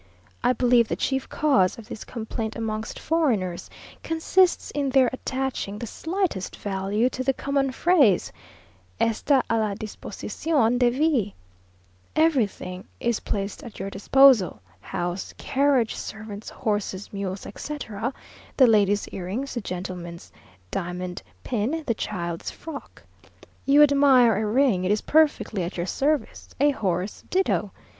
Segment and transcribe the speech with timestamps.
[0.43, 3.69] I believe the chief cause of this complaint amongst foreigners
[4.01, 8.31] consists in their attaching the slightest value to the common phrase,
[8.99, 11.35] "Está a la disposición de V."
[12.15, 18.11] Everything is placed at your disposal house, carriage, servants, horses, mules, etc.
[18.57, 20.31] the lady's earrings, the gentleman's
[20.71, 23.03] diamond pin, the child's frock.
[23.67, 27.71] You admire a ring it is perfectly at your service; a horse ditto.